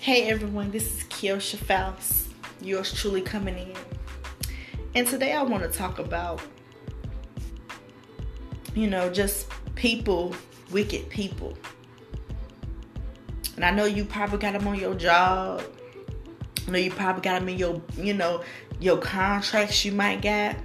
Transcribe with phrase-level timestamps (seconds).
[0.00, 2.28] Hey everyone, this is Kiosha Faust,
[2.60, 3.76] yours truly coming in.
[4.94, 6.40] And today I want to talk about,
[8.76, 10.36] you know, just people,
[10.70, 11.58] wicked people.
[13.56, 15.64] And I know you probably got them on your job.
[16.68, 18.44] I know you probably got them in your, you know,
[18.78, 20.60] your contracts you might get.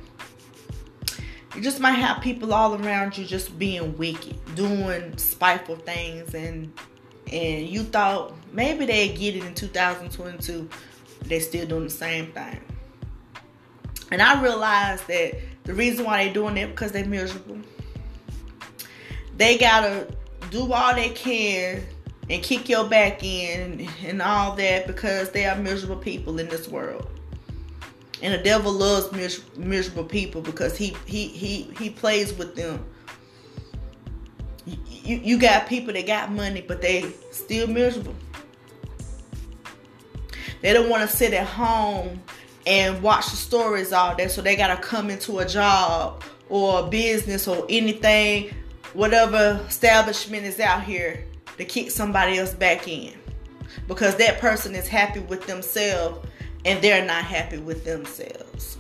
[1.55, 6.71] You just might have people all around you just being wicked, doing spiteful things and
[7.31, 10.69] and you thought maybe they'd get it in 2022,
[11.25, 12.59] they're still doing the same thing.
[14.11, 17.57] And I realized that the reason why they're doing it because they're miserable.
[19.37, 20.07] They gotta
[20.51, 21.83] do all they can
[22.29, 26.67] and kick your back in and all that because they are miserable people in this
[26.67, 27.07] world.
[28.21, 29.11] And the devil loves
[29.57, 32.85] miserable people because he he he he plays with them
[35.03, 38.15] you, you got people that got money, but they still miserable.
[40.61, 42.21] They don't want to sit at home
[42.65, 46.79] and watch the stories all day, so they got to come into a job or
[46.79, 48.53] a business or anything,
[48.93, 51.25] whatever establishment is out here
[51.57, 53.13] to kick somebody else back in
[53.87, 56.25] because that person is happy with themselves
[56.63, 58.77] and they're not happy with themselves.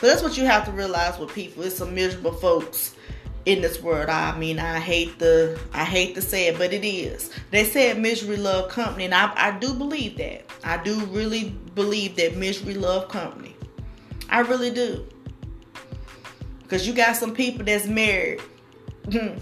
[0.00, 1.62] So that's what you have to realize with people.
[1.62, 2.94] It's some miserable folks
[3.46, 4.08] in this world.
[4.08, 7.30] I mean, I hate the I hate to say it, but it is.
[7.50, 10.44] They said misery love company, and I, I do believe that.
[10.62, 13.54] I do really believe that misery love company.
[14.28, 15.06] I really do.
[16.62, 18.40] Because you got some people that's married,
[19.04, 19.38] and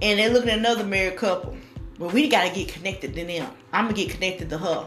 [0.00, 1.56] they're looking at another married couple.
[1.98, 3.50] Well, we gotta get connected to them.
[3.72, 4.86] I'm gonna get connected to her.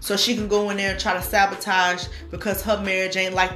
[0.00, 3.52] So she can go in there and try to sabotage because her marriage ain't like,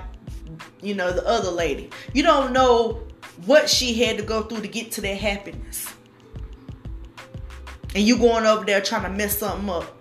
[0.80, 1.91] you know, the other lady.
[2.14, 3.00] You don't know
[3.47, 5.86] what she had to go through to get to that happiness.
[7.94, 9.98] And you going over there trying to mess something up.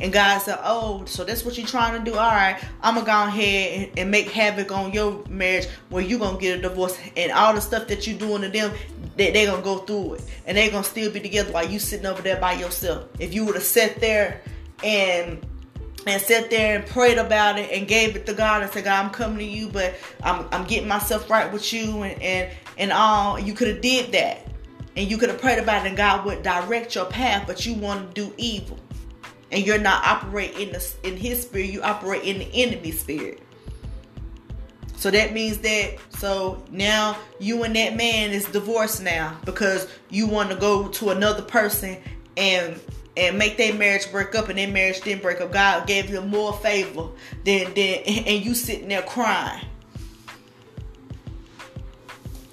[0.00, 2.16] And God said, Oh, so that's what you're trying to do?
[2.16, 6.18] All right, I'm going to go ahead and, make havoc on your marriage where you're
[6.18, 6.98] going to get a divorce.
[7.16, 8.72] And all the stuff that you're doing to them,
[9.16, 10.24] they're going to go through it.
[10.44, 13.06] And they're going to still be together while you sitting over there by yourself.
[13.20, 14.42] If you would have sat there
[14.82, 15.46] and
[16.06, 19.04] and sat there and prayed about it and gave it to God and said, God,
[19.04, 22.92] I'm coming to you, but I'm, I'm getting myself right with you and, and, and
[22.92, 23.38] all.
[23.38, 24.46] You could have did that.
[24.96, 27.74] And you could have prayed about it and God would direct your path, but you
[27.74, 28.78] want to do evil.
[29.50, 33.42] And you're not operating in, the, in his spirit, you operate in the enemy spirit.
[34.96, 40.28] So that means that so now you and that man is divorced now because you
[40.28, 42.00] want to go to another person
[42.36, 42.78] and
[43.16, 45.52] and make their marriage break up and their marriage didn't break up.
[45.52, 47.08] God gave you more favor
[47.44, 49.64] than than and you sitting there crying.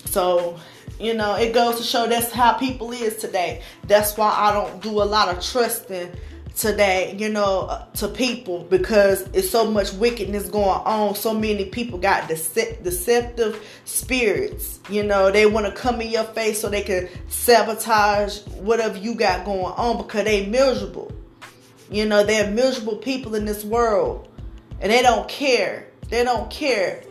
[0.05, 0.59] So,
[0.99, 3.61] you know, it goes to show that's how people is today.
[3.85, 6.11] That's why I don't do a lot of trusting
[6.59, 11.15] today, you know, uh, to people because it's so much wickedness going on.
[11.15, 14.79] So many people got dece- deceptive spirits.
[14.89, 19.15] You know, they want to come in your face so they can sabotage whatever you
[19.15, 21.11] got going on because they miserable.
[21.89, 24.27] You know, they're miserable people in this world
[24.81, 25.87] and they don't care.
[26.09, 27.03] They don't care.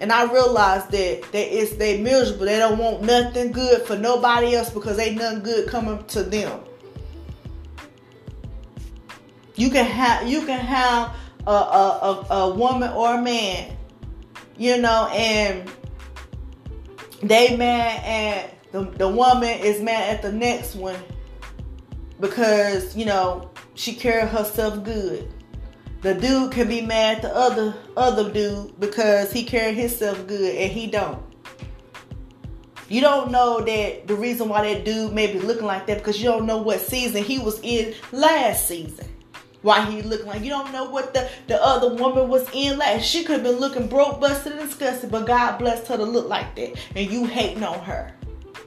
[0.00, 2.46] And I realized that that it's they miserable.
[2.46, 6.60] They don't want nothing good for nobody else because ain't nothing good coming to them.
[9.60, 11.14] You can have you can have
[11.46, 13.76] a, a, a, a woman or a man,
[14.56, 15.70] you know, and
[17.22, 20.98] they mad at the, the woman is mad at the next one
[22.20, 25.30] because you know she carried herself good.
[26.00, 30.54] The dude can be mad at the other other dude because he carried himself good
[30.56, 31.22] and he don't.
[32.88, 36.18] You don't know that the reason why that dude may be looking like that because
[36.18, 39.09] you don't know what season he was in last season
[39.62, 43.04] why he looking like you don't know what the, the other woman was in last.
[43.04, 46.28] She could have been looking broke, busted, and disgusted, but God blessed her to look
[46.28, 46.78] like that.
[46.96, 48.12] And you hating on her.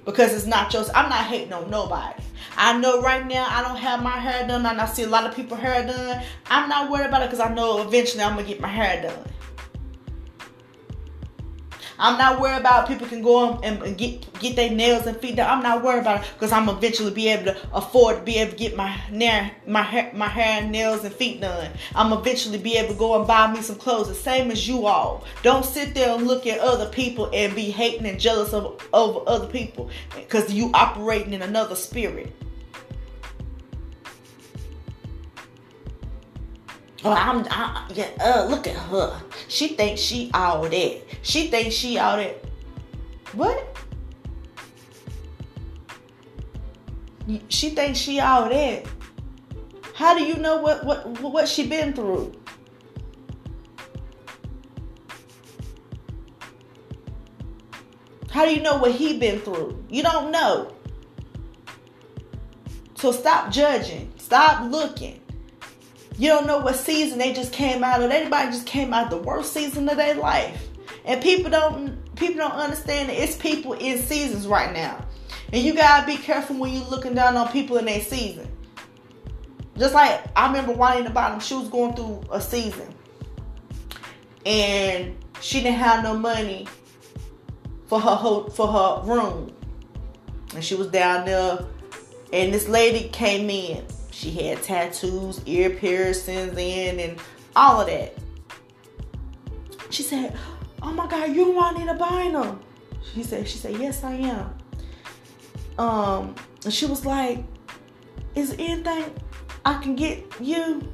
[0.05, 0.89] Because it's not yours.
[0.93, 2.21] I'm not hating on nobody.
[2.57, 5.25] I know right now I don't have my hair done and I see a lot
[5.25, 6.21] of people hair done.
[6.47, 9.32] I'm not worried about it because I know eventually I'm gonna get my hair done.
[11.99, 15.49] I'm not worried about people can go and get get their nails and feet done.
[15.49, 18.51] I'm not worried about it because I'm eventually be able to afford to be able
[18.51, 21.71] to get my nail, my hair, my hair and nails and feet done.
[21.95, 24.85] I'm eventually be able to go and buy me some clothes, the same as you
[24.85, 25.23] all.
[25.43, 29.21] Don't sit there and look at other people and be hating and jealous of over
[29.27, 32.33] other people because you operating in another spirit.
[37.05, 39.21] Oh, I'm, I, yeah, uh, look at her.
[39.49, 41.01] She thinks she all that.
[41.21, 42.43] She thinks she all that.
[43.33, 43.77] What?
[47.49, 48.85] She thinks she all that.
[49.95, 52.33] How How do you know what what what she been through?
[58.29, 59.83] How do you know what he been through?
[59.89, 60.73] You don't know.
[62.95, 64.11] So stop judging.
[64.17, 65.22] Stop looking.
[66.23, 68.09] You don't know what season they just came out of.
[68.09, 70.69] Anybody just came out the worst season of their life.
[71.03, 75.05] And people don't people don't understand that it's people in seasons right now.
[75.51, 78.47] And you gotta be careful when you're looking down on people in their season.
[79.77, 82.95] Just like I remember Juanita Bynum, she was going through a season.
[84.45, 86.69] And she didn't have no money
[87.87, 89.53] for her for her room.
[90.55, 91.65] And she was down there
[92.31, 93.85] and this lady came in.
[94.13, 97.19] She had tattoos, ear piercings in and
[97.55, 98.15] all of that.
[99.89, 100.37] She said,
[100.83, 102.59] Oh my God, you Juanita Bynum.
[103.11, 104.53] She said, she said, Yes, I am.
[105.79, 107.43] Um, and she was like,
[108.35, 109.11] Is anything
[109.65, 110.87] I can get you?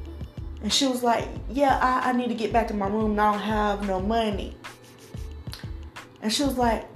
[0.62, 3.20] And she was like, Yeah, I, I need to get back to my room and
[3.20, 4.56] I don't have no money.
[6.22, 6.88] And she was like,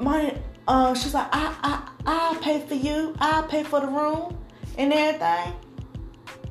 [0.00, 0.36] Money,
[0.66, 3.14] uh, she's like, I, I, I'll pay for you.
[3.20, 4.41] I'll pay for the room
[4.78, 5.54] and everything.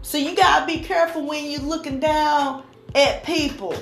[0.02, 2.64] So you gotta be careful when you're looking down
[2.96, 3.76] at people.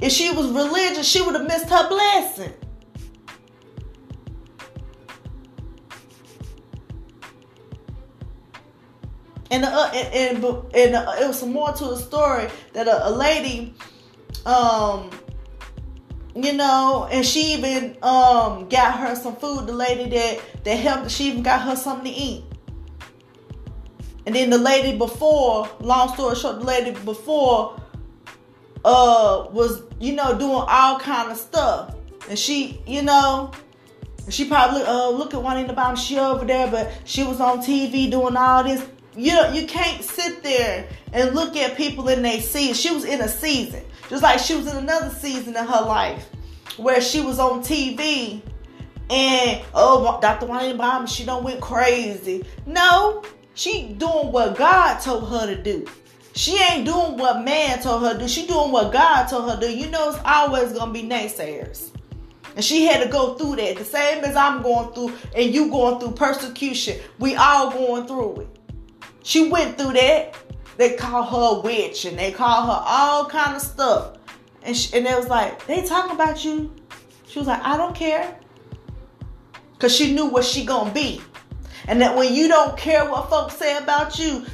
[0.00, 2.52] If she was religious, she would have missed her blessing.
[9.52, 13.08] And, uh, and, and, and uh, it was some more to the story that a,
[13.08, 13.74] a lady,
[14.46, 15.10] um,
[16.34, 19.66] you know, and she even um got her some food.
[19.66, 22.44] The lady that that helped, she even got her something to eat.
[24.24, 27.80] And then the lady before, long story short, the lady before
[28.84, 31.94] uh was you know doing all kind of stuff,
[32.28, 33.52] and she you know
[34.28, 38.10] she probably uh look at Juanita Bynum, she over there, but she was on TV
[38.10, 38.86] doing all this.
[39.14, 42.72] You know, you can't sit there and look at people in their season.
[42.72, 43.84] She was in a season.
[44.12, 46.28] Just like she was in another season in her life
[46.76, 48.42] where she was on TV
[49.08, 50.44] and oh Dr.
[50.44, 52.44] Juanita Bynum, she don't went crazy.
[52.66, 53.22] No,
[53.54, 55.86] she doing what God told her to do.
[56.34, 58.28] She ain't doing what man told her to do.
[58.28, 59.74] She doing what God told her to do.
[59.74, 61.88] You know it's always gonna be naysayers.
[62.54, 63.78] And she had to go through that.
[63.78, 66.98] The same as I'm going through and you going through persecution.
[67.18, 68.48] We all going through it.
[69.22, 70.36] She went through that.
[70.76, 74.18] They call her a witch and they call her all kind of stuff.
[74.62, 76.72] And, she, and it was like, they talking about you.
[77.26, 78.38] She was like, I don't care.
[79.74, 81.20] Because she knew what she going to be.
[81.88, 84.44] And that when you don't care what folks say about you,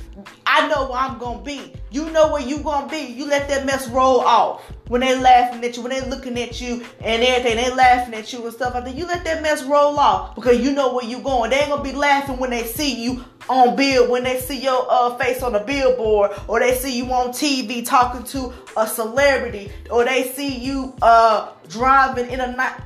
[0.46, 1.74] I know where I'm gonna be.
[1.90, 2.98] You know where you gonna be.
[2.98, 4.62] You let that mess roll off.
[4.88, 8.32] When they laughing at you, when they looking at you and everything, they laughing at
[8.32, 8.94] you and stuff like that.
[8.94, 11.50] You let that mess roll off because you know where you going.
[11.50, 14.86] They ain't gonna be laughing when they see you on bill, when they see your
[14.90, 19.70] uh, face on a billboard, or they see you on TV talking to a celebrity,
[19.90, 22.80] or they see you uh, driving in a night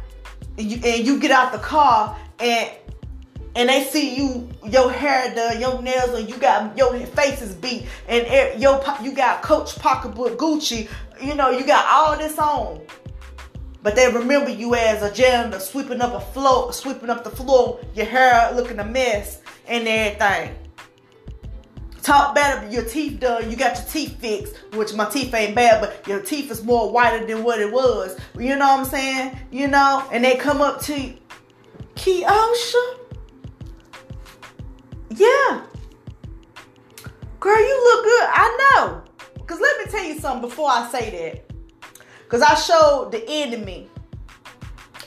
[0.58, 2.70] and you, and you get out the car and
[3.54, 7.86] and they see you, your hair done, your nails done, you got your faces beat,
[8.08, 10.88] and your you got Coach pocketbook Gucci,
[11.20, 12.80] you know, you got all this on.
[13.82, 17.80] But they remember you as a janitor sweeping up a floor, sweeping up the floor,
[17.94, 20.56] your hair looking a mess and everything.
[22.00, 25.80] Talk better, your teeth done, you got your teeth fixed, which my teeth ain't bad,
[25.80, 28.18] but your teeth is more whiter than what it was.
[28.38, 29.38] You know what I'm saying?
[29.50, 31.14] You know, and they come up to you,
[31.94, 32.98] Keosha,
[35.22, 35.62] yeah.
[37.40, 38.28] Girl, you look good.
[38.30, 39.02] I know.
[39.34, 41.52] Because let me tell you something before I say that.
[42.24, 43.88] Because I showed the enemy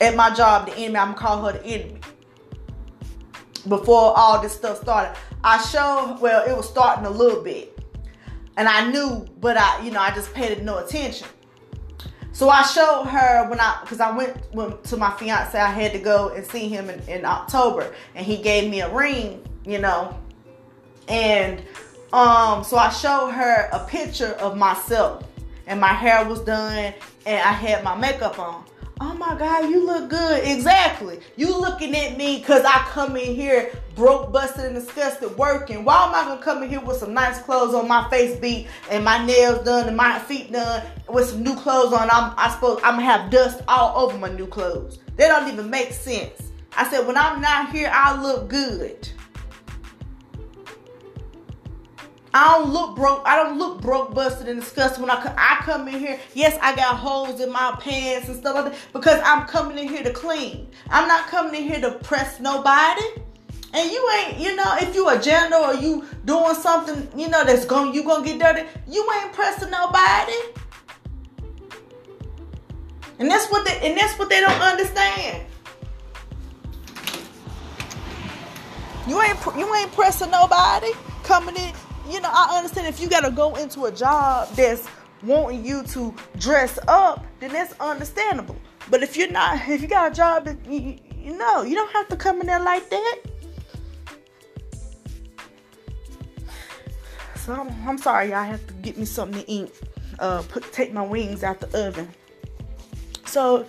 [0.00, 2.00] at my job, the enemy, I'm going to call her the enemy.
[3.68, 7.72] Before all this stuff started, I showed, well, it was starting a little bit.
[8.56, 11.26] And I knew, but I, you know, I just paid it no attention.
[12.32, 15.98] So I showed her when I, because I went, to my fiance, I had to
[15.98, 20.16] go and see him in, in October, and he gave me a ring you know.
[21.08, 21.60] And
[22.12, 25.24] um, so I showed her a picture of myself,
[25.66, 26.94] and my hair was done,
[27.26, 28.64] and I had my makeup on.
[28.98, 30.42] Oh my God, you look good.
[30.42, 31.20] Exactly.
[31.36, 35.84] You looking at me because I come in here broke, busted, and disgusted working.
[35.84, 38.68] Why am I gonna come in here with some nice clothes on, my face beat,
[38.90, 42.08] and my nails done, and my feet done, with some new clothes on?
[42.10, 44.98] I'm, I suppose I'm gonna have dust all over my new clothes.
[45.16, 46.50] They don't even make sense.
[46.74, 49.08] I said, when I'm not here, I look good.
[52.36, 53.22] I don't look broke.
[53.24, 55.32] I don't look broke, busted, and disgusted when I come.
[55.38, 56.20] I come in here.
[56.34, 59.88] Yes, I got holes in my pants and stuff like that because I'm coming in
[59.88, 60.68] here to clean.
[60.90, 63.06] I'm not coming in here to press nobody,
[63.72, 67.42] and you ain't, you know, if you a janitor or you doing something, you know,
[67.42, 70.34] that's going you gonna get dirty, you ain't pressing nobody.
[73.18, 75.46] And that's what they and that's what they don't understand.
[79.08, 81.72] You ain't you ain't pressing nobody coming in.
[82.08, 84.86] You know, I understand if you gotta go into a job that's
[85.22, 88.56] wanting you to dress up, then that's understandable.
[88.90, 91.92] But if you're not, if you got a job that you, you know, you don't
[91.92, 93.18] have to come in there like that.
[97.36, 99.72] So I'm, I'm sorry, I have to get me something to eat.
[100.18, 102.08] Uh, put take my wings out the oven.
[103.26, 103.66] So,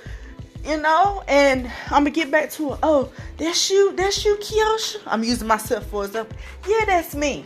[0.63, 2.79] you know, and I'm gonna get back to it.
[2.83, 5.01] Oh, that's you, that's you, Kiosha.
[5.05, 6.37] I'm using myself for example.
[6.67, 7.43] Yeah, that's me.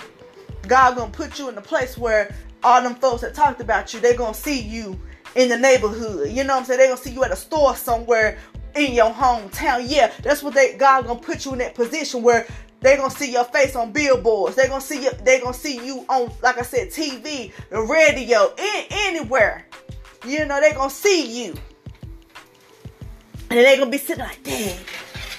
[0.68, 4.00] God gonna put you in a place where all them folks that talked about you,
[4.00, 5.00] they gonna see you
[5.36, 6.30] in the neighborhood.
[6.30, 6.80] You know what I'm saying?
[6.80, 8.38] They gonna see you at a store somewhere
[8.76, 9.84] in your hometown.
[9.88, 12.48] Yeah, that's what they God gonna put you in that position where
[12.82, 14.56] they gonna see your face on billboards.
[14.56, 15.12] They gonna see you.
[15.24, 19.66] They gonna see you on, like I said, TV, the radio, in, anywhere.
[20.26, 21.56] You know they gonna see you,
[23.50, 24.78] and they gonna be sitting like, "Dang,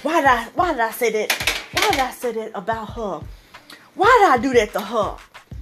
[0.02, 0.44] why did I?
[0.54, 1.32] Why did I say that?
[1.72, 3.20] Why did I say that about her?
[3.94, 5.16] Why did I do that to her?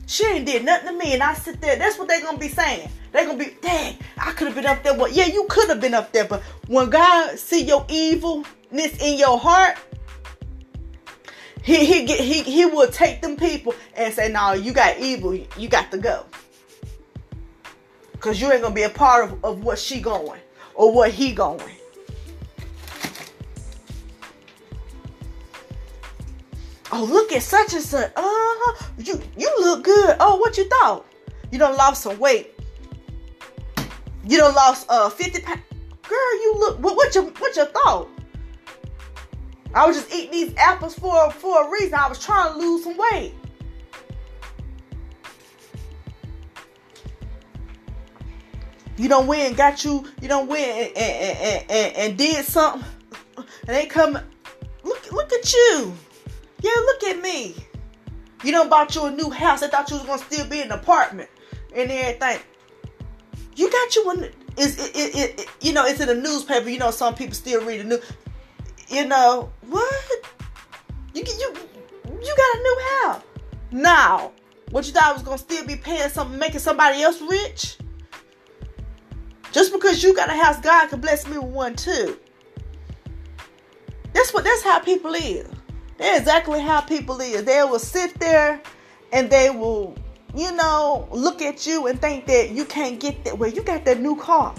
[0.07, 1.77] She ain't did nothing to me." And I sit there.
[1.77, 2.91] That's what they gonna be saying.
[3.13, 5.81] They gonna be, "Dang, I could have been up there." Well, yeah, you could have
[5.81, 9.79] been up there, but when God see your evilness in your heart
[11.63, 15.35] he he get, he he will take them people and say, "No, you got evil.
[15.35, 16.25] You got to go."
[18.19, 20.41] Cause you ain't gonna be a part of, of what she going
[20.75, 21.77] or what he going.
[26.93, 28.13] Oh, look at such and such.
[28.17, 28.41] Uh.
[28.99, 30.17] You you look good.
[30.21, 31.07] Oh, what you thought?
[31.51, 32.55] You done lost some weight.
[34.25, 35.63] You done lost uh 50 pounds.
[36.03, 36.79] Girl, you look.
[36.81, 38.09] What what your what your thought?
[39.75, 41.95] I was just eating these apples for for a reason.
[41.95, 43.35] I was trying to lose some weight.
[48.97, 50.05] You don't win, got you.
[50.21, 52.87] You don't win and, and, and, and, did something,
[53.37, 54.19] and they come.
[54.83, 55.95] Look, look at you.
[56.63, 57.55] Yeah, look at me.
[58.43, 59.63] You don't bought you a new house.
[59.63, 61.31] I thought you was gonna still be in an apartment
[61.75, 62.41] and everything.
[63.57, 64.31] You got you one.
[64.57, 66.69] Is it, it, it, you know it's in the newspaper.
[66.69, 68.03] You know some people still read the news
[68.91, 70.11] you know what?
[71.15, 71.55] You you
[72.23, 73.23] you got a new house
[73.71, 74.33] now.
[74.71, 77.79] What you thought I was gonna still be paying something, making somebody else rich?
[79.53, 82.19] Just because you got a house, God can bless me with one too.
[84.13, 85.47] That's what that's how people is.
[86.01, 87.45] They're exactly how people is.
[87.45, 88.63] They will sit there
[89.13, 89.95] and they will,
[90.35, 93.39] you know, look at you and think that you can't get that.
[93.39, 94.55] Well, you got that new car.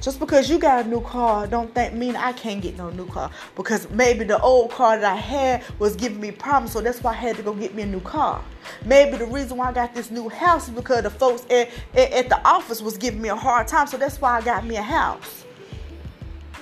[0.00, 3.06] Just because you got a new car don't think mean I can't get no new
[3.06, 3.30] car.
[3.54, 7.10] Because maybe the old car that I had was giving me problems, so that's why
[7.10, 8.42] I had to go get me a new car.
[8.86, 12.12] Maybe the reason why I got this new house is because the folks at, at,
[12.12, 14.76] at the office was giving me a hard time, so that's why I got me
[14.76, 15.44] a house.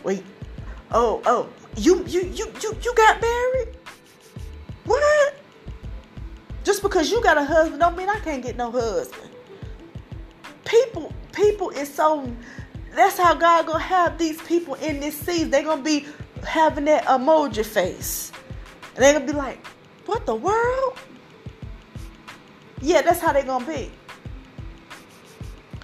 [0.03, 0.25] Wait.
[0.91, 1.49] Oh, oh.
[1.77, 3.69] You you you you you got married?
[4.85, 5.35] What?
[6.65, 9.31] Just because you got a husband don't mean I can't get no husband.
[10.65, 12.31] People people is so
[12.95, 15.51] that's how God gonna have these people in this season.
[15.51, 16.07] They're gonna be
[16.45, 18.33] having that emoji face.
[18.95, 19.65] And they're gonna be like,
[20.07, 20.99] what the world?
[22.81, 23.91] Yeah, that's how they're gonna be.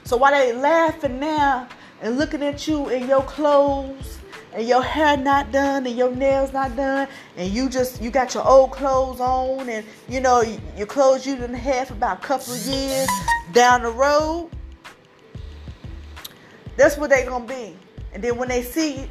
[0.04, 1.68] So while they laughing now
[2.02, 4.17] and looking at you in your clothes
[4.54, 8.34] and your hair not done and your nails not done and you just you got
[8.34, 10.42] your old clothes on and you know
[10.76, 13.08] your clothes you didn't have for about a couple of years
[13.52, 14.50] down the road
[16.78, 17.76] that's what they gonna be.
[18.14, 19.08] And then when they see you,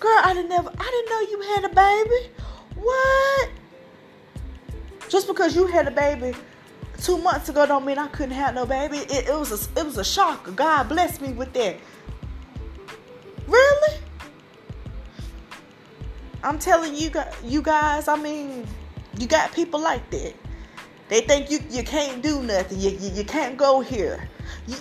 [0.00, 2.30] girl, I didn't never, I didn't know you had a baby.
[2.74, 3.50] What?
[5.08, 6.34] Just because you had a baby
[6.98, 8.98] two months ago don't mean I couldn't have no baby.
[8.98, 10.54] It, it was a, it was a shock.
[10.56, 11.76] God bless me with that.
[16.42, 17.10] I'm telling you,
[17.44, 18.08] you guys.
[18.08, 18.66] I mean,
[19.18, 20.34] you got people like that.
[21.08, 22.80] They think you you can't do nothing.
[22.80, 24.28] You you, you can't go here.
[24.66, 24.76] You,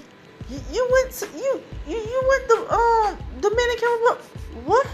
[0.72, 3.90] you went to you you, went to um Dominican
[4.66, 4.88] what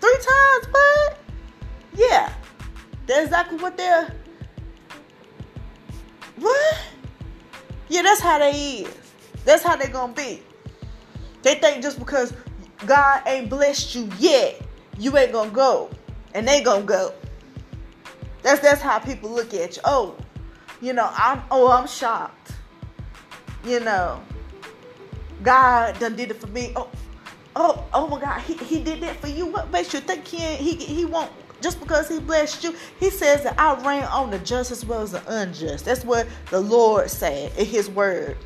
[0.00, 1.16] three times, bud?
[1.94, 2.32] Yeah,
[3.06, 4.14] that's exactly what they're.
[6.36, 6.78] What?
[7.88, 8.94] Yeah, that's how they is.
[9.44, 10.42] That's how they gonna be.
[11.42, 12.32] They think just because
[12.86, 14.60] God ain't blessed you yet,
[14.98, 15.90] you ain't gonna go,
[16.34, 17.12] and they gonna go.
[18.42, 19.82] That's that's how people look at you.
[19.84, 20.16] Oh,
[20.80, 22.52] you know, I'm oh I'm shocked.
[23.64, 24.22] You know,
[25.42, 26.72] God done did it for me.
[26.76, 26.88] Oh,
[27.56, 29.46] oh, oh my God, he, he did that for you.
[29.46, 33.42] What makes you think he he he won't just because he blessed you, he says
[33.42, 35.84] that I rain on the just as well as the unjust.
[35.84, 38.36] That's what the Lord said in his word.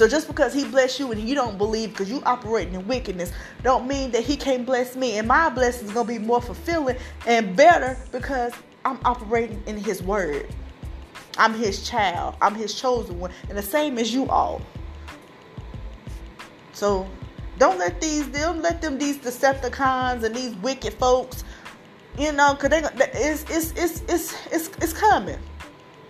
[0.00, 3.32] So just because he bless you and you don't believe because you operating in wickedness,
[3.62, 5.18] don't mean that he can't bless me.
[5.18, 8.54] And my blessing is gonna be more fulfilling and better because
[8.86, 10.48] I'm operating in his word.
[11.36, 12.36] I'm his child.
[12.40, 13.30] I'm his chosen one.
[13.50, 14.62] And the same as you all.
[16.72, 17.06] So
[17.58, 21.44] don't let these don't let them these Decepticons and these wicked folks,
[22.18, 25.38] you know, cause they it's it's it's it's it's, it's coming.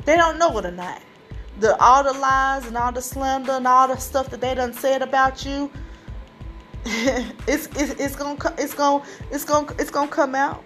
[0.05, 1.03] They don't know it or not.
[1.59, 4.73] The all the lies and all the slander and all the stuff that they done
[4.73, 5.71] said about you.
[6.85, 10.65] it's, it's it's gonna it's gonna it's gonna it's gonna come out.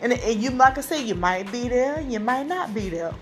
[0.00, 3.14] And, and you like I said, you might be there, you might not be there.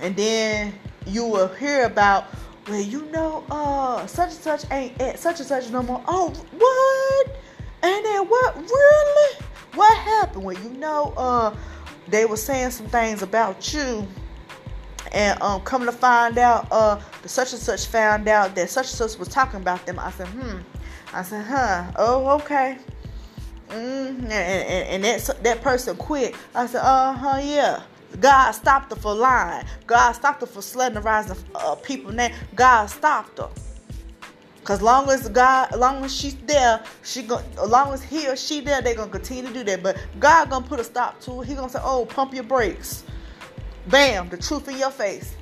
[0.00, 0.72] And then
[1.06, 2.26] you will hear about
[2.68, 6.02] well, you know, uh, such and such ain't at such and such no more.
[6.06, 7.36] Oh, what?
[7.82, 8.56] And then what?
[8.56, 9.44] Really?
[9.74, 10.44] What happened?
[10.44, 11.54] Well, you know, uh,
[12.10, 14.06] they were saying some things about you,
[15.12, 18.86] and um, coming to find out, uh, the such and such found out that such
[18.86, 19.98] and such was talking about them.
[19.98, 20.58] I said, hmm.
[21.12, 21.90] I said, huh?
[21.96, 22.78] Oh, okay.
[23.68, 24.24] Mm-hmm.
[24.24, 26.34] And, and, and that that person quit.
[26.54, 27.82] I said, uh huh, yeah.
[28.18, 29.64] God stopped her for lying.
[29.86, 32.32] God stopped her for slanderizing uh, people name.
[32.54, 33.48] God stopped her.
[34.64, 37.42] Cause as long as God, long as she's there, she go.
[37.60, 39.82] As long as he or she there, they gonna continue to do that.
[39.82, 41.48] But God gonna put a stop to it.
[41.48, 43.04] He gonna say, "Oh, pump your brakes."
[43.86, 45.34] Bam, the truth in your face.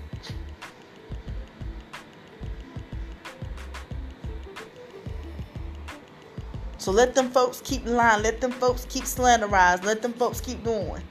[6.79, 8.23] So let them folks keep lying.
[8.23, 9.85] Let them folks keep slanderizing.
[9.85, 11.03] Let them folks keep doing.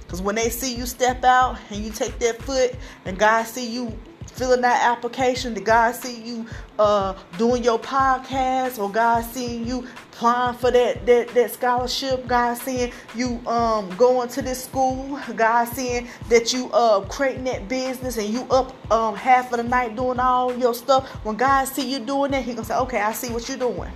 [0.00, 2.74] Because when they see you step out and you take that foot,
[3.04, 3.98] and God see you
[4.38, 6.46] filling that application, the God see you
[6.78, 12.56] uh, doing your podcast, or God seeing you applying for that, that that scholarship, God
[12.56, 18.16] seeing you um, going to this school, God seeing that you uh, creating that business
[18.16, 21.08] and you up um, half of the night doing all your stuff.
[21.24, 23.92] When God see you doing that, He gonna say, "Okay, I see what you're doing."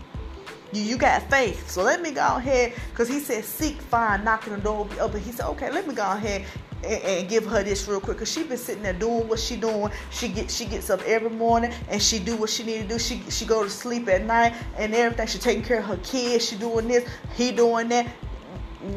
[0.73, 1.69] You, you got faith.
[1.69, 4.99] So let me go ahead, because he said, seek, find, knocking the door will be
[5.01, 5.21] open.
[5.21, 6.47] He said, okay, let me go ahead
[6.85, 8.19] and, and give her this real quick.
[8.19, 9.91] Because she been sitting there doing what she doing.
[10.11, 12.99] She get she gets up every morning and she do what she need to do.
[12.99, 15.27] She, she go to sleep at night and everything.
[15.27, 16.47] She taking care of her kids.
[16.49, 17.09] She doing this.
[17.35, 18.07] He doing that.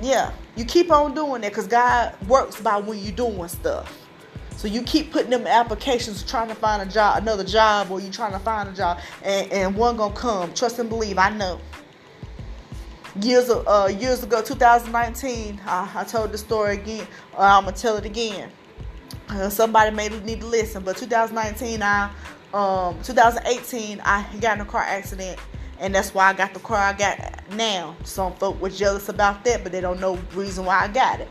[0.01, 4.01] Yeah, you keep on doing that because God works by when you doing stuff.
[4.57, 8.09] So you keep putting them applications trying to find a job, another job, or you
[8.09, 10.53] trying to find a job, and, and one gonna come.
[10.53, 11.17] Trust and believe.
[11.17, 11.59] I know.
[13.21, 17.07] Years uh, years ago, 2019, I, I told the story again.
[17.33, 18.51] Uh, I'm gonna tell it again.
[19.29, 22.11] Uh, somebody may need to listen, but 2019, I
[22.53, 25.39] um 2018, I got in a car accident,
[25.79, 27.95] and that's why I got the car I got now.
[28.03, 31.29] Some folk were jealous about that, but they don't know reason why I got it.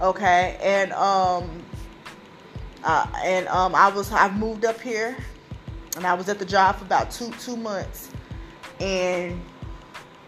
[0.00, 1.62] Okay, and um
[2.84, 5.16] uh, and um, I was I moved up here,
[5.96, 8.10] and I was at the job for about two two months,
[8.80, 9.40] and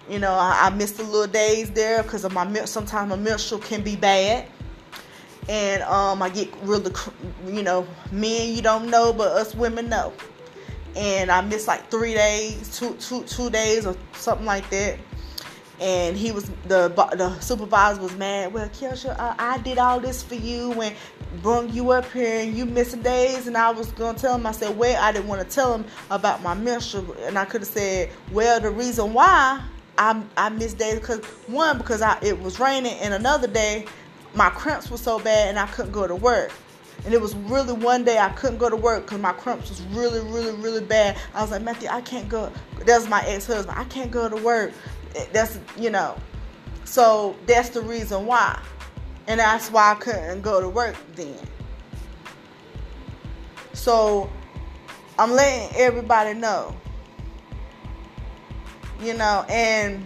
[0.09, 3.61] you know I, I missed a little days there because of my sometimes my menstrual
[3.61, 4.47] can be bad,
[5.49, 6.93] and um, I get really
[7.47, 10.13] you know men you don't know but us women know,
[10.97, 14.99] and I missed like three days, two two two days or something like that
[15.81, 18.53] and he was the the supervisor was mad.
[18.53, 20.95] Well, Kelsha, uh, I did all this for you and
[21.43, 23.47] brung you up here, and you missing days.
[23.47, 24.47] And I was gonna tell him.
[24.47, 27.63] I said, well, I didn't want to tell him about my menstrual, and I could
[27.63, 29.63] have said, well, the reason why
[29.99, 33.87] I I missed days because one because I it was raining, and another day
[34.35, 36.53] my cramps were so bad and I couldn't go to work.
[37.05, 39.83] And it was really one day I couldn't go to work because my cramps was
[39.83, 41.17] really, really, really bad.
[41.35, 42.51] I was like, Matthew, I can't go.
[42.87, 43.79] That's my ex-husband.
[43.79, 44.73] I can't go to work
[45.33, 46.17] that's you know
[46.85, 48.61] so that's the reason why
[49.27, 51.39] and that's why i couldn't go to work then
[53.73, 54.31] so
[55.19, 56.75] i'm letting everybody know
[59.01, 60.05] you know and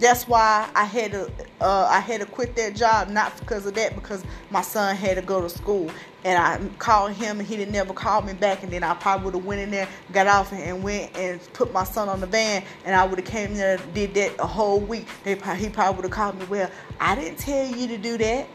[0.00, 3.74] that's why I had to uh, I had to quit that job not because of
[3.74, 5.90] that because my son had to go to school.
[6.24, 9.26] And I called him and he didn't never call me back and then I probably
[9.26, 12.26] would have went in there got off and went and put my son on the
[12.26, 15.06] van and I would have came there did that a whole week.
[15.24, 18.18] They probably, he probably would have called me well I didn't tell you to do
[18.18, 18.48] that.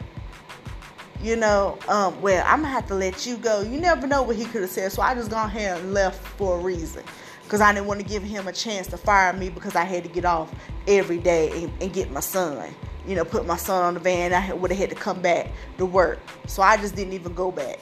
[1.20, 3.62] You know um, well I'm gonna have to let you go.
[3.62, 6.24] You never know what he could have said so I just gone ahead and left
[6.36, 7.02] for a reason
[7.46, 10.02] because I didn't want to give him a chance to fire me because I had
[10.02, 10.52] to get off
[10.88, 12.74] every day and, and get my son.
[13.06, 14.34] You know, put my son on the van.
[14.34, 16.18] I would have had to come back to work.
[16.48, 17.78] So I just didn't even go back.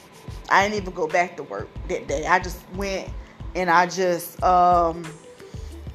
[0.49, 2.27] I didn't even go back to work that day.
[2.27, 3.09] I just went
[3.55, 5.03] and I just um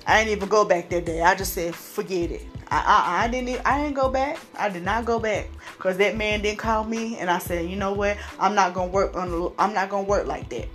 [0.05, 1.23] I didn't even go back that day.
[1.23, 2.45] I just said, forget it.
[2.69, 4.39] I, I, I didn't even, I didn't go back.
[4.57, 7.77] I did not go back because that man didn't call me, and I said, you
[7.77, 8.17] know what?
[8.39, 9.53] I'm not gonna work on.
[9.59, 10.69] I'm not gonna work like that.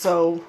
[0.00, 0.42] So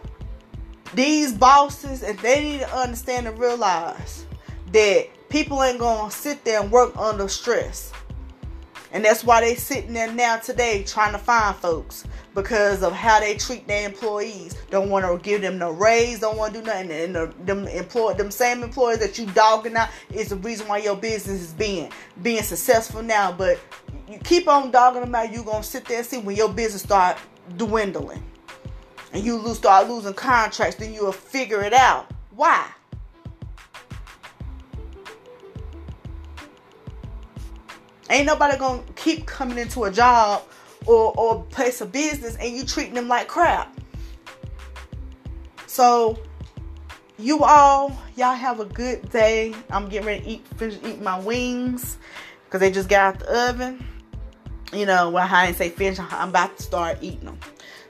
[0.93, 4.25] these bosses, if they need to understand and realize
[4.71, 7.91] that people ain't gonna sit there and work under stress.
[8.93, 13.19] And that's why they sitting there now today trying to find folks because of how
[13.19, 14.55] they treat their employees.
[14.69, 16.89] Don't want to give them no raise, don't want to do nothing.
[16.89, 20.77] And the, them employ them same employees that you dogging out is the reason why
[20.77, 21.91] your business is being
[22.23, 23.33] being successful now.
[23.33, 23.59] But
[24.09, 26.83] you keep on dogging them out, you gonna sit there and see when your business
[26.83, 27.17] start
[27.57, 28.23] dwindling.
[29.13, 32.11] And you lose start losing contracts, then you'll figure it out.
[32.35, 32.67] Why?
[38.09, 40.43] Ain't nobody gonna keep coming into a job
[40.85, 43.73] or or place of business and you treating them like crap.
[45.67, 46.19] So
[47.17, 49.53] you all, y'all have a good day.
[49.69, 51.97] I'm getting ready to eat finish eating my wings
[52.45, 53.85] because they just got out the oven.
[54.73, 57.39] You know, well I didn't say finish, I'm about to start eating them.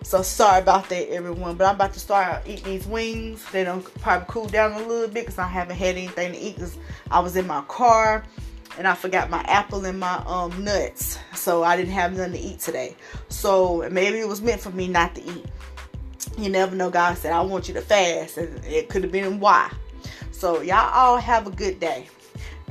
[0.03, 1.55] So sorry about that, everyone.
[1.55, 3.45] But I'm about to start eating these wings.
[3.51, 6.55] They don't probably cool down a little bit because I haven't had anything to eat
[6.55, 6.77] because
[7.11, 8.23] I was in my car
[8.77, 11.19] and I forgot my apple and my um nuts.
[11.35, 12.95] So I didn't have nothing to eat today.
[13.29, 15.45] So maybe it was meant for me not to eat.
[16.37, 16.89] You never know.
[16.89, 18.37] God said, I want you to fast.
[18.37, 19.71] And it could have been why.
[20.31, 22.07] So y'all all have a good day.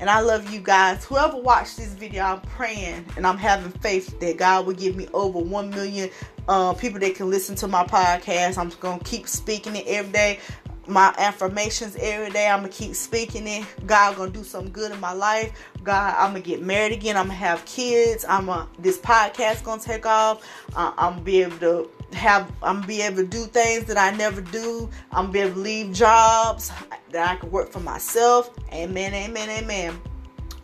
[0.00, 1.04] And I love you guys.
[1.04, 5.06] Whoever watched this video, I'm praying and I'm having faith that God will give me
[5.12, 6.08] over 1 million
[6.50, 8.58] uh, people that can listen to my podcast.
[8.58, 10.40] I'm to keep speaking it every day
[10.86, 12.48] my affirmations every day.
[12.48, 13.64] I'm gonna keep speaking it.
[13.86, 15.52] God gonna do something good in my life.
[15.84, 17.16] God, I'm gonna get married again.
[17.16, 18.24] I'm gonna have kids.
[18.28, 20.44] I'm a this podcast gonna take off.
[20.74, 22.50] Uh, I'm gonna be able to have.
[22.62, 24.90] I'm gonna be able to do things that I never do.
[25.12, 26.72] I'm gonna be able to leave jobs
[27.10, 28.50] that I can work for myself.
[28.72, 29.14] Amen.
[29.14, 29.48] Amen.
[29.48, 30.00] Amen.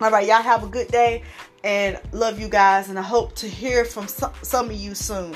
[0.01, 1.23] All right, y'all have a good day
[1.65, 2.91] and love you guys.
[2.91, 5.35] And I hope to hear from some, some of you soon.